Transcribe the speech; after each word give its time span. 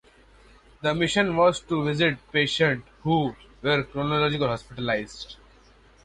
The 0.81 0.95
mission 0.95 1.35
was 1.37 1.59
to 1.59 1.83
visit 1.85 2.17
patients 2.31 2.89
who 3.03 3.35
were 3.61 3.83
chronically 3.83 4.39
hospitalized. 4.39 5.35